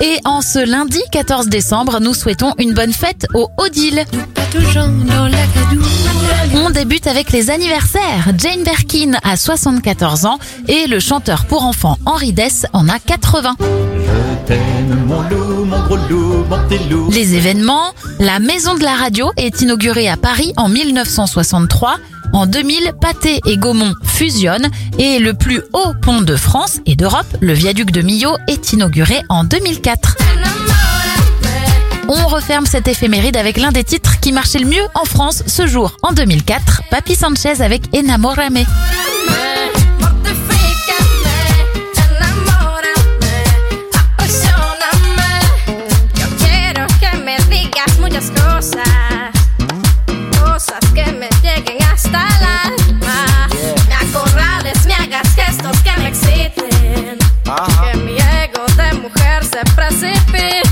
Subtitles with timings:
[0.00, 4.04] Et en ce lundi 14 décembre, nous souhaitons une bonne fête au Odile.
[6.54, 8.32] On débute avec les anniversaires.
[8.38, 13.56] Jane Birkin a 74 ans et le chanteur pour enfants Henri Dess en a 80.
[13.60, 17.10] Je t'aime, mon loup, mon gros loup, mon.
[17.10, 21.96] Les événements, la Maison de la Radio est inaugurée à Paris en 1963.
[22.32, 27.26] En 2000, Pâté et Gaumont fusionnent et le plus haut pont de France et d'Europe,
[27.40, 30.16] le viaduc de Millau, est inauguré en 2004.
[32.08, 35.66] On referme cette éphéméride avec l'un des titres qui marchait le mieux en France ce
[35.66, 38.64] jour, en 2004, Papi Sanchez avec Enamorame.
[59.50, 60.69] isso é pra sempre.